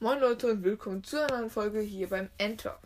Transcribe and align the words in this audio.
Moin 0.00 0.20
Leute 0.20 0.46
und 0.52 0.62
willkommen 0.62 1.02
zu 1.02 1.20
einer 1.20 1.38
neuen 1.38 1.50
Folge 1.50 1.80
hier 1.80 2.08
beim 2.08 2.28
Enter. 2.38 2.78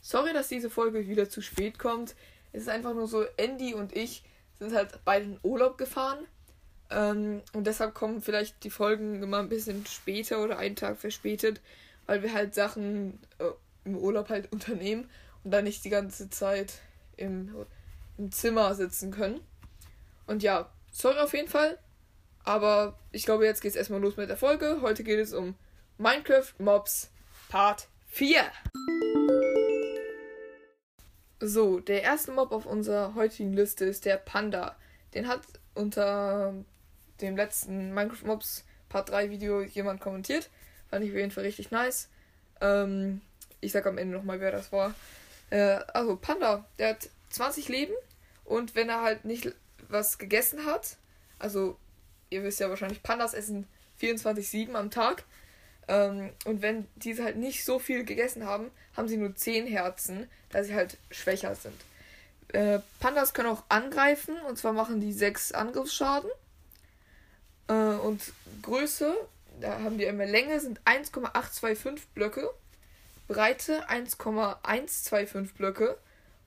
Sorry, 0.00 0.32
dass 0.32 0.46
diese 0.46 0.70
Folge 0.70 1.08
wieder 1.08 1.28
zu 1.28 1.42
spät 1.42 1.76
kommt. 1.76 2.14
Es 2.52 2.62
ist 2.62 2.68
einfach 2.68 2.94
nur 2.94 3.08
so, 3.08 3.24
Andy 3.36 3.74
und 3.74 3.96
ich 3.96 4.22
sind 4.60 4.72
halt 4.72 5.00
beide 5.04 5.24
in 5.24 5.40
Urlaub 5.42 5.76
gefahren. 5.76 6.24
Ähm, 6.88 7.42
und 7.52 7.66
deshalb 7.66 7.94
kommen 7.94 8.22
vielleicht 8.22 8.62
die 8.62 8.70
Folgen 8.70 9.24
immer 9.24 9.40
ein 9.40 9.48
bisschen 9.48 9.84
später 9.86 10.40
oder 10.40 10.56
einen 10.56 10.76
Tag 10.76 10.98
verspätet, 10.98 11.60
weil 12.06 12.22
wir 12.22 12.32
halt 12.32 12.54
Sachen 12.54 13.18
äh, 13.40 13.46
im 13.84 13.96
Urlaub 13.96 14.28
halt 14.28 14.52
unternehmen 14.52 15.10
und 15.42 15.50
dann 15.50 15.64
nicht 15.64 15.84
die 15.84 15.90
ganze 15.90 16.30
Zeit 16.30 16.74
im, 17.16 17.52
im 18.18 18.30
Zimmer 18.30 18.76
sitzen 18.76 19.10
können. 19.10 19.40
Und 20.28 20.44
ja, 20.44 20.70
sorry 20.92 21.18
auf 21.18 21.32
jeden 21.32 21.48
Fall. 21.48 21.76
Aber 22.44 23.00
ich 23.10 23.24
glaube, 23.24 23.46
jetzt 23.46 23.62
geht 23.62 23.70
es 23.70 23.76
erstmal 23.76 24.00
los 24.00 24.16
mit 24.16 24.30
der 24.30 24.36
Folge. 24.36 24.78
Heute 24.80 25.02
geht 25.02 25.18
es 25.18 25.32
um 25.32 25.56
Minecraft 25.98 26.52
Mobs 26.58 27.10
Part 27.48 27.88
4. 28.08 28.44
So, 31.40 31.80
der 31.80 32.02
erste 32.02 32.32
Mob 32.32 32.52
auf 32.52 32.66
unserer 32.66 33.14
heutigen 33.14 33.52
Liste 33.52 33.84
ist 33.84 34.04
der 34.04 34.16
Panda. 34.16 34.76
Den 35.14 35.28
hat 35.28 35.42
unter 35.74 36.54
dem 37.20 37.36
letzten 37.36 37.92
Minecraft 37.92 38.26
Mobs 38.26 38.64
Part 38.88 39.10
3 39.10 39.30
Video 39.30 39.62
jemand 39.62 40.00
kommentiert. 40.00 40.50
Fand 40.88 41.04
ich 41.04 41.10
auf 41.10 41.16
jeden 41.16 41.30
Fall 41.30 41.44
richtig 41.44 41.70
nice. 41.70 42.08
Ähm, 42.60 43.20
ich 43.60 43.72
sag 43.72 43.86
am 43.86 43.98
Ende 43.98 44.16
nochmal, 44.16 44.40
wer 44.40 44.52
das 44.52 44.72
war. 44.72 44.94
Äh, 45.50 45.80
also, 45.92 46.16
Panda, 46.16 46.64
der 46.78 46.90
hat 46.90 47.10
20 47.30 47.68
Leben 47.68 47.94
und 48.44 48.74
wenn 48.74 48.88
er 48.88 49.02
halt 49.02 49.24
nicht 49.24 49.54
was 49.88 50.18
gegessen 50.18 50.64
hat, 50.64 50.96
also 51.38 51.76
ihr 52.30 52.42
wisst 52.42 52.60
ja 52.60 52.70
wahrscheinlich, 52.70 53.02
Pandas 53.02 53.34
essen 53.34 53.66
24-7 54.00 54.74
am 54.74 54.90
Tag. 54.90 55.24
Ähm, 55.88 56.30
und 56.44 56.62
wenn 56.62 56.86
diese 56.96 57.24
halt 57.24 57.36
nicht 57.36 57.64
so 57.64 57.78
viel 57.78 58.04
gegessen 58.04 58.46
haben, 58.46 58.70
haben 58.96 59.08
sie 59.08 59.16
nur 59.16 59.34
10 59.34 59.66
Herzen, 59.66 60.28
da 60.50 60.62
sie 60.62 60.74
halt 60.74 60.98
schwächer 61.10 61.54
sind. 61.54 61.74
Äh, 62.48 62.80
Pandas 63.00 63.34
können 63.34 63.48
auch 63.48 63.64
angreifen, 63.68 64.36
und 64.48 64.58
zwar 64.58 64.72
machen 64.72 65.00
die 65.00 65.12
6 65.12 65.52
Angriffsschaden. 65.52 66.30
Äh, 67.68 67.72
und 67.72 68.20
Größe, 68.62 69.14
da 69.60 69.80
haben 69.80 69.98
die 69.98 70.04
immer 70.04 70.26
Länge, 70.26 70.60
sind 70.60 70.80
1,825 70.84 72.08
Blöcke, 72.14 72.50
Breite 73.28 73.88
1,125 73.88 75.54
Blöcke 75.54 75.96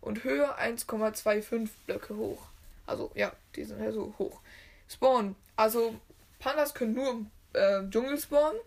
und 0.02 0.23
Höhe 0.23 0.58
1,25 0.59 1.69
Blöcke 1.86 2.16
hoch. 2.16 2.47
Also 2.86 3.11
ja, 3.16 3.31
die 3.56 3.63
sind 3.63 3.81
ja 3.81 3.91
so 3.91 4.13
hoch. 4.19 4.39
Spawn. 4.88 5.36
Also 5.56 5.95
Pandas 6.39 6.73
können 6.73 6.94
nur 6.94 7.09
im 7.09 7.31
äh, 7.53 7.89
Dschungel 7.89 8.19
spawnen 8.19 8.59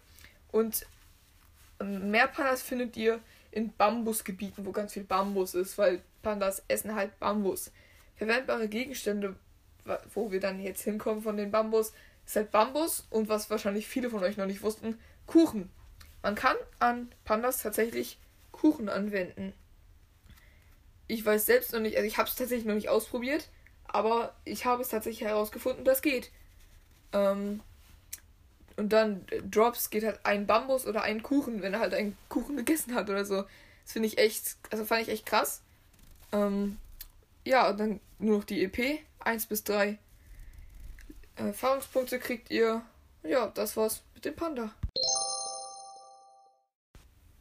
und 0.52 0.86
mehr 1.80 2.26
Pandas 2.28 2.62
findet 2.62 2.96
ihr 2.96 3.20
in 3.50 3.72
Bambusgebieten, 3.72 4.66
wo 4.66 4.72
ganz 4.72 4.92
viel 4.92 5.04
Bambus 5.04 5.54
ist, 5.54 5.78
weil 5.78 6.02
Pandas 6.22 6.62
essen 6.68 6.94
halt 6.94 7.18
Bambus. 7.18 7.70
Verwendbare 8.16 8.68
Gegenstände, 8.68 9.36
wo 10.12 10.30
wir 10.30 10.40
dann 10.40 10.60
jetzt 10.60 10.82
hinkommen 10.82 11.22
von 11.22 11.36
den 11.36 11.50
Bambus, 11.50 11.92
ist 12.26 12.36
halt 12.36 12.50
Bambus 12.50 13.06
und 13.10 13.28
was 13.28 13.48
wahrscheinlich 13.48 13.86
viele 13.86 14.10
von 14.10 14.22
euch 14.22 14.36
noch 14.36 14.46
nicht 14.46 14.62
wussten, 14.62 14.98
Kuchen. 15.26 15.70
Man 16.22 16.34
kann 16.34 16.56
an 16.78 17.10
Pandas 17.24 17.62
tatsächlich 17.62 18.18
Kuchen 18.52 18.88
anwenden. 18.88 19.52
Ich 21.06 21.24
weiß 21.24 21.46
selbst 21.46 21.72
noch 21.72 21.80
nicht, 21.80 21.96
also 21.96 22.06
ich 22.06 22.18
habe 22.18 22.28
es 22.28 22.34
tatsächlich 22.34 22.66
noch 22.66 22.74
nicht 22.74 22.90
ausprobiert, 22.90 23.48
aber 23.84 24.34
ich 24.44 24.66
habe 24.66 24.82
es 24.82 24.90
tatsächlich 24.90 25.26
herausgefunden, 25.26 25.84
das 25.84 26.02
geht. 26.02 26.30
Ähm, 27.12 27.60
und 28.78 28.90
dann 28.90 29.26
äh, 29.30 29.42
Drops 29.42 29.90
geht 29.90 30.04
halt 30.04 30.20
ein 30.24 30.46
Bambus 30.46 30.86
oder 30.86 31.02
ein 31.02 31.22
Kuchen, 31.22 31.62
wenn 31.62 31.74
er 31.74 31.80
halt 31.80 31.94
einen 31.94 32.16
Kuchen 32.28 32.56
gegessen 32.56 32.94
hat 32.94 33.10
oder 33.10 33.24
so. 33.24 33.42
Das 33.82 33.92
finde 33.92 34.08
ich 34.08 34.18
echt, 34.18 34.56
also 34.70 34.84
fand 34.84 35.02
ich 35.02 35.08
echt 35.08 35.26
krass. 35.26 35.62
Ähm, 36.32 36.78
ja, 37.44 37.68
und 37.68 37.80
dann 37.80 38.00
nur 38.18 38.38
noch 38.38 38.44
die 38.44 38.62
EP. 38.62 39.00
1 39.20 39.46
bis 39.46 39.64
3 39.64 39.98
Erfahrungspunkte 41.36 42.18
kriegt 42.18 42.50
ihr. 42.50 42.82
Ja, 43.24 43.48
das 43.48 43.76
war's 43.76 44.02
mit 44.14 44.24
dem 44.24 44.36
Panda. 44.36 44.72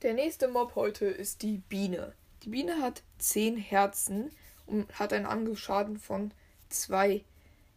Der 0.02 0.14
nächste 0.14 0.48
Mob 0.48 0.76
heute 0.76 1.06
ist 1.06 1.44
die 1.44 1.58
Biene. 1.70 2.14
Die 2.44 2.50
Biene 2.50 2.82
hat 2.82 3.04
10 3.20 3.58
Herzen 3.58 4.32
und 4.66 5.00
hat 5.00 5.14
einen 5.14 5.26
Angriffsschaden 5.26 6.00
von 6.00 6.32
2 6.70 7.24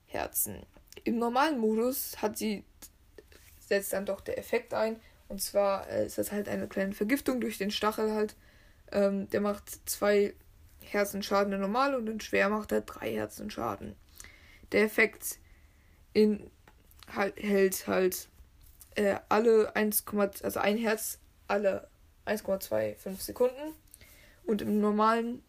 Herzen. 0.06 0.64
Im 1.04 1.18
normalen 1.18 1.58
Modus 1.58 2.20
hat 2.20 2.36
sie 2.36 2.64
setzt 3.70 3.94
dann 3.94 4.04
doch 4.04 4.20
der 4.20 4.36
Effekt 4.36 4.74
ein. 4.74 5.00
Und 5.28 5.40
zwar 5.40 5.88
äh, 5.88 6.04
ist 6.04 6.18
das 6.18 6.32
halt 6.32 6.48
eine 6.48 6.68
kleine 6.68 6.92
Vergiftung 6.92 7.40
durch 7.40 7.56
den 7.56 7.70
Stachel 7.70 8.12
halt. 8.12 8.36
Ähm, 8.92 9.30
der 9.30 9.40
macht 9.40 9.88
zwei 9.88 10.34
Herzen 10.82 11.22
Schaden 11.22 11.52
in 11.52 11.60
normal 11.60 11.94
und 11.94 12.08
in 12.08 12.20
schwer 12.20 12.48
macht 12.48 12.72
er 12.72 12.80
drei 12.82 13.14
Herzen 13.14 13.48
Schaden. 13.50 13.94
Der 14.72 14.82
Effekt 14.82 15.38
in 16.12 16.50
halt, 17.14 17.36
hält 17.36 17.86
halt 17.86 18.28
äh, 18.96 19.16
alle 19.28 19.74
1, 19.76 20.04
also 20.42 20.60
ein 20.60 20.76
Herz 20.76 21.20
alle 21.46 21.88
1,25 22.26 23.20
Sekunden. 23.20 23.74
Und 24.44 24.62
im 24.62 24.80
normalen 24.80 25.44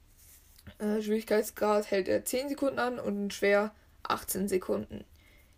äh, 0.77 1.01
Schwierigkeitsgrad 1.01 1.89
hält 1.89 2.07
er 2.07 2.23
10 2.23 2.49
Sekunden 2.49 2.77
an 2.77 2.99
und 2.99 3.17
in 3.17 3.31
schwer 3.31 3.73
18 4.03 4.47
Sekunden. 4.47 5.05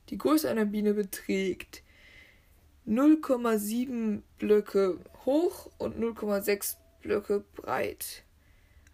Die 0.09 0.17
Größe 0.17 0.49
einer 0.49 0.65
Biene 0.65 0.93
beträgt 0.93 1.82
0,7 2.87 4.23
Blöcke 4.39 4.99
hoch 5.25 5.69
und 5.77 5.97
0,6 5.97 6.75
Blöcke 7.01 7.43
breit. 7.55 8.23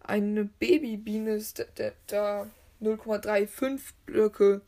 Eine 0.00 0.44
Babybiene 0.44 1.34
ist 1.34 1.66
da 2.06 2.46
0,35 2.80 3.80
Blöcke 4.06 4.62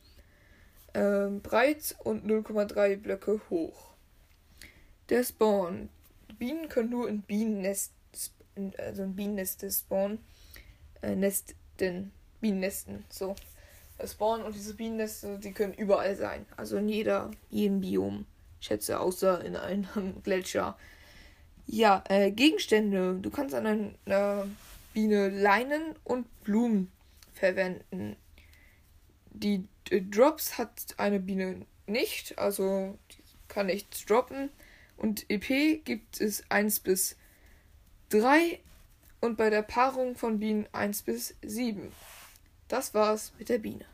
äh, 0.93 1.27
breit 1.27 1.95
und 2.03 2.25
0,3 2.25 2.97
Blöcke 2.97 3.41
hoch. 3.49 3.93
Der 5.09 5.23
Spawn. 5.23 5.89
Bienen 6.37 6.67
können 6.67 6.89
nur 6.89 7.07
in 7.07 7.21
Bienennest, 7.21 7.93
also 8.77 9.03
in 9.03 9.15
Bienenneste 9.15 9.71
spawnen. 9.71 10.19
Äh, 11.01 11.15
Nesten, 11.15 12.11
Bienennesten, 12.41 13.05
so. 13.09 13.35
Spawnen 14.05 14.45
und 14.45 14.55
diese 14.55 14.73
Bienenneste, 14.73 15.39
die 15.39 15.53
können 15.53 15.73
überall 15.73 16.15
sein. 16.15 16.45
Also 16.57 16.77
in 16.77 16.89
jeder, 16.89 17.31
jedem 17.49 17.79
Biom 17.79 18.25
schätze, 18.63 18.99
außer 18.99 19.43
in 19.43 19.55
einem 19.55 19.87
Gletscher. 20.23 20.77
Ja, 21.65 22.03
äh, 22.09 22.31
Gegenstände. 22.31 23.19
Du 23.21 23.29
kannst 23.29 23.55
an 23.55 23.95
einer 24.05 24.47
Biene 24.93 25.29
Leinen 25.29 25.95
und 26.03 26.27
Blumen 26.43 26.91
verwenden. 27.33 28.15
Die 29.31 29.67
äh, 29.89 30.01
Drops 30.01 30.57
hat 30.57 30.71
eine 30.97 31.19
Biene 31.19 31.65
nicht, 31.87 32.37
also 32.37 32.97
kann 33.47 33.67
nichts 33.67 34.05
droppen. 34.05 34.49
Und 34.97 35.29
EP 35.29 35.83
gibt 35.83 36.21
es 36.21 36.43
1 36.49 36.81
bis 36.81 37.17
3 38.09 38.59
und 39.21 39.37
bei 39.37 39.49
der 39.49 39.63
Paarung 39.63 40.15
von 40.15 40.39
Bienen 40.39 40.67
1 40.71 41.03
bis 41.03 41.35
7. 41.41 41.91
Das 42.67 42.93
war's 42.93 43.33
mit 43.39 43.49
der 43.49 43.59
Biene. 43.59 43.85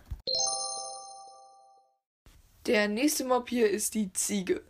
Der 2.66 2.90
nächste 2.90 3.24
Mob 3.24 3.50
hier 3.50 3.70
ist 3.70 3.94
die 3.94 4.12
Ziege. 4.12 4.62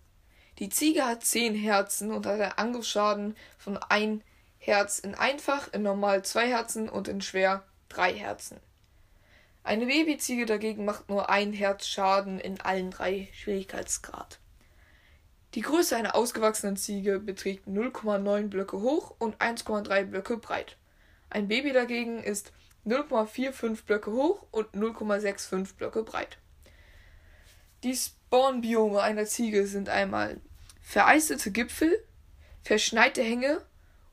Die 0.59 0.69
Ziege 0.69 1.05
hat 1.05 1.23
10 1.23 1.55
Herzen 1.55 2.11
und 2.11 2.25
hat 2.27 2.39
einen 2.39 2.51
Angriffsschaden 2.51 3.35
von 3.57 3.77
1 3.77 4.21
Herz 4.59 4.99
in 4.99 5.15
einfach, 5.15 5.73
in 5.73 5.81
normal 5.81 6.23
2 6.23 6.47
Herzen 6.47 6.87
und 6.87 7.07
in 7.07 7.21
schwer 7.21 7.63
3 7.89 8.13
Herzen. 8.13 8.59
Eine 9.63 9.87
Babyziege 9.87 10.45
dagegen 10.45 10.85
macht 10.85 11.09
nur 11.09 11.29
1 11.29 11.57
Herz 11.57 11.87
Schaden 11.87 12.39
in 12.39 12.61
allen 12.61 12.91
drei 12.91 13.29
Schwierigkeitsgrad. 13.33 14.39
Die 15.55 15.61
Größe 15.61 15.95
einer 15.95 16.15
ausgewachsenen 16.15 16.77
Ziege 16.77 17.19
beträgt 17.19 17.67
0,9 17.67 18.49
Blöcke 18.49 18.81
hoch 18.81 19.15
und 19.17 19.37
1,3 19.37 20.05
Blöcke 20.05 20.37
breit. 20.37 20.77
Ein 21.29 21.47
Baby 21.47 21.73
dagegen 21.73 22.23
ist 22.23 22.51
0,45 22.85 23.85
Blöcke 23.85 24.11
hoch 24.11 24.45
und 24.51 24.67
0,65 24.73 25.75
Blöcke 25.75 26.03
breit. 26.03 26.37
Die 27.83 27.95
Spawnbiome 27.95 29.01
einer 29.01 29.25
Ziege 29.25 29.65
sind 29.65 29.89
einmal 29.89 30.41
vereistete 30.81 31.51
Gipfel, 31.51 32.03
verschneite 32.63 33.21
Hänge 33.23 33.65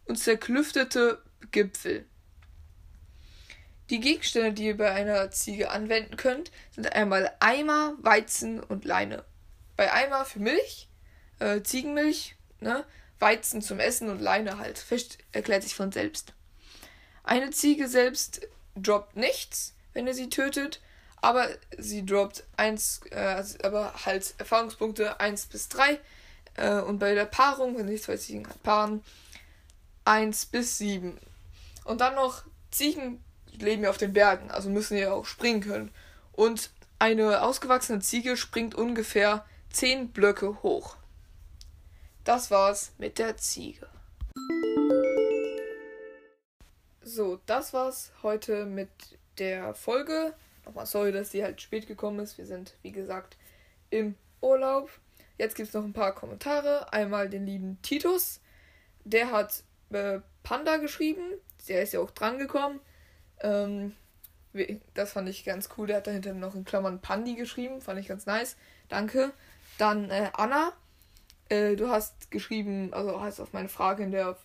und 0.04 0.16
zerklüftete 0.16 1.22
Gipfel. 1.50 2.06
Die 3.90 4.00
Gegenstände, 4.00 4.52
die 4.52 4.66
ihr 4.66 4.76
bei 4.76 4.90
einer 4.92 5.30
Ziege 5.30 5.70
anwenden 5.70 6.16
könnt, 6.16 6.50
sind 6.74 6.92
einmal 6.92 7.32
Eimer, 7.40 7.94
Weizen 8.00 8.60
und 8.60 8.84
Leine. 8.84 9.24
Bei 9.76 9.92
Eimer 9.92 10.24
für 10.24 10.40
Milch, 10.40 10.88
äh, 11.38 11.62
Ziegenmilch, 11.62 12.36
ne? 12.60 12.84
Weizen 13.19 13.62
zum 13.62 13.80
Essen 13.80 14.10
und 14.10 14.20
Leine 14.20 14.58
halt. 14.58 14.78
Fisch 14.78 15.06
erklärt 15.32 15.62
sich 15.62 15.74
von 15.74 15.92
selbst. 15.92 16.34
Eine 17.24 17.50
Ziege 17.50 17.88
selbst 17.88 18.46
droppt 18.76 19.16
nichts, 19.16 19.74
wenn 19.92 20.06
ihr 20.06 20.14
sie 20.14 20.28
tötet, 20.28 20.80
aber 21.20 21.48
sie 21.78 22.04
droppt 22.04 22.44
1, 22.56 23.00
äh, 23.10 23.42
aber 23.62 23.92
halt 24.04 24.34
Erfahrungspunkte 24.38 25.20
1 25.20 25.46
bis 25.46 25.68
3, 25.68 25.98
Äh, 26.56 26.80
und 26.80 26.98
bei 26.98 27.14
der 27.14 27.26
Paarung, 27.26 27.76
wenn 27.76 27.88
sich 27.88 28.02
zwei 28.02 28.16
Ziegen 28.16 28.46
halt 28.48 28.62
paaren, 28.62 29.04
1 30.04 30.46
bis 30.46 30.78
7. 30.78 31.18
Und 31.84 32.00
dann 32.00 32.14
noch 32.14 32.44
Ziegen 32.70 33.22
leben 33.52 33.84
ja 33.84 33.90
auf 33.90 33.98
den 33.98 34.12
Bergen, 34.12 34.50
also 34.50 34.70
müssen 34.70 34.96
ja 34.96 35.12
auch 35.12 35.26
springen 35.26 35.60
können. 35.60 35.90
Und 36.32 36.70
eine 36.98 37.42
ausgewachsene 37.42 38.00
Ziege 38.00 38.36
springt 38.36 38.74
ungefähr 38.74 39.44
10 39.70 40.12
Blöcke 40.12 40.62
hoch. 40.62 40.96
Das 42.24 42.50
war's 42.50 42.92
mit 42.98 43.19
der 43.19 43.36
Ziege. 43.36 43.86
So, 47.02 47.40
das 47.46 47.72
war's 47.72 48.10
heute 48.22 48.64
mit 48.64 48.88
der 49.38 49.74
Folge. 49.74 50.34
Nochmal 50.66 50.86
sorry, 50.86 51.12
dass 51.12 51.30
die 51.30 51.42
halt 51.42 51.62
spät 51.62 51.86
gekommen 51.86 52.18
ist. 52.18 52.36
Wir 52.36 52.44
sind, 52.44 52.74
wie 52.82 52.92
gesagt, 52.92 53.36
im 53.90 54.16
Urlaub. 54.40 54.90
Jetzt 55.38 55.54
gibt 55.54 55.68
es 55.68 55.74
noch 55.74 55.84
ein 55.84 55.92
paar 55.92 56.14
Kommentare. 56.14 56.92
Einmal 56.92 57.28
den 57.28 57.46
lieben 57.46 57.78
Titus. 57.82 58.40
Der 59.04 59.30
hat 59.30 59.62
äh, 59.90 60.20
Panda 60.42 60.78
geschrieben. 60.78 61.22
Der 61.68 61.82
ist 61.82 61.92
ja 61.92 62.00
auch 62.00 62.10
dran 62.10 62.38
gekommen. 62.38 62.80
Ähm, 63.40 63.94
das 64.94 65.12
fand 65.12 65.28
ich 65.28 65.44
ganz 65.44 65.68
cool. 65.76 65.86
Der 65.86 65.98
hat 65.98 66.08
dahinter 66.08 66.34
noch 66.34 66.54
in 66.54 66.64
Klammern 66.64 67.00
Pandi 67.00 67.34
geschrieben. 67.34 67.80
Fand 67.80 68.00
ich 68.00 68.08
ganz 68.08 68.26
nice. 68.26 68.56
Danke. 68.88 69.32
Dann 69.78 70.10
äh, 70.10 70.30
Anna. 70.32 70.72
Äh, 71.48 71.76
du 71.76 71.88
hast 71.90 72.32
geschrieben, 72.32 72.92
also 72.92 73.20
hast 73.20 73.38
auf 73.38 73.52
meine 73.52 73.69
Frage 73.69 74.02
in 74.02 74.10
der 74.10 74.36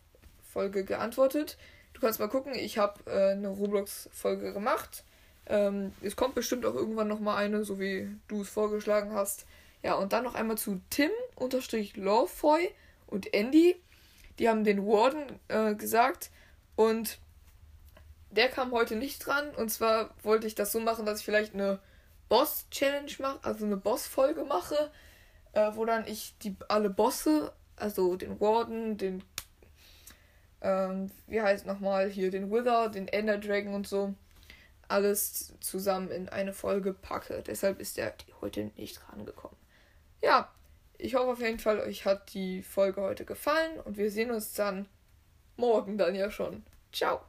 Folge 0.43 0.83
geantwortet. 0.83 1.57
Du 1.93 2.01
kannst 2.01 2.19
mal 2.19 2.29
gucken. 2.29 2.53
Ich 2.53 2.77
habe 2.77 2.99
äh, 3.09 3.31
eine 3.31 3.47
Roblox-Folge 3.47 4.53
gemacht. 4.53 5.03
Ähm, 5.47 5.93
es 6.01 6.15
kommt 6.15 6.35
bestimmt 6.35 6.65
auch 6.65 6.75
irgendwann 6.75 7.07
nochmal 7.07 7.37
eine, 7.37 7.63
so 7.63 7.79
wie 7.79 8.09
du 8.27 8.41
es 8.41 8.49
vorgeschlagen 8.49 9.13
hast. 9.13 9.45
Ja, 9.83 9.95
und 9.95 10.13
dann 10.13 10.23
noch 10.23 10.35
einmal 10.35 10.57
zu 10.57 10.79
Tim 10.89 11.09
unterstrich 11.35 11.97
Lawfoy 11.97 12.69
und 13.07 13.33
Andy. 13.33 13.75
Die 14.39 14.47
haben 14.47 14.63
den 14.63 14.85
Warden 14.85 15.39
äh, 15.47 15.75
gesagt 15.75 16.29
und 16.75 17.19
der 18.29 18.47
kam 18.49 18.71
heute 18.71 18.95
nicht 18.95 19.25
dran. 19.25 19.49
Und 19.55 19.69
zwar 19.69 20.11
wollte 20.23 20.47
ich 20.47 20.55
das 20.55 20.71
so 20.71 20.79
machen, 20.79 21.05
dass 21.05 21.19
ich 21.19 21.25
vielleicht 21.25 21.53
eine 21.53 21.79
Boss-Challenge 22.29 23.11
mache, 23.19 23.39
also 23.43 23.65
eine 23.65 23.77
Boss-Folge 23.77 24.45
mache, 24.45 24.89
äh, 25.53 25.71
wo 25.73 25.85
dann 25.85 26.07
ich 26.07 26.33
die 26.41 26.55
alle 26.69 26.89
Bosse, 26.89 27.51
also 27.75 28.15
den 28.15 28.39
Warden, 28.39 28.97
den, 28.97 29.23
ähm, 30.61 31.11
wie 31.27 31.41
heißt 31.41 31.65
nochmal 31.65 32.09
hier, 32.09 32.31
den 32.31 32.49
Wither, 32.49 32.89
den 32.89 33.07
Ender 33.09 33.37
Dragon 33.37 33.73
und 33.73 33.87
so, 33.87 34.13
alles 34.91 35.53
zusammen 35.59 36.11
in 36.11 36.29
eine 36.29 36.53
Folge 36.53 36.93
packe. 36.93 37.41
Deshalb 37.45 37.79
ist 37.79 37.97
der 37.97 38.13
heute 38.41 38.65
nicht 38.75 39.01
rangekommen. 39.09 39.57
Ja, 40.21 40.53
ich 40.97 41.15
hoffe 41.15 41.31
auf 41.31 41.41
jeden 41.41 41.59
Fall, 41.59 41.79
euch 41.79 42.05
hat 42.05 42.33
die 42.33 42.61
Folge 42.61 43.01
heute 43.01 43.25
gefallen 43.25 43.79
und 43.79 43.97
wir 43.97 44.11
sehen 44.11 44.31
uns 44.31 44.53
dann 44.53 44.87
morgen 45.55 45.97
dann 45.97 46.13
ja 46.13 46.29
schon. 46.29 46.63
Ciao. 46.91 47.21